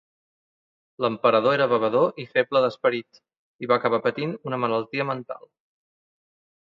L'emperador 1.05 1.57
era 1.57 1.67
bevedor 1.73 2.17
i 2.23 2.25
feble 2.37 2.61
d'esperit, 2.65 3.21
i 3.65 3.69
va 3.73 3.77
acabar 3.77 4.01
patint 4.07 4.35
una 4.51 4.61
malaltia 4.67 5.07
mental. 5.15 5.47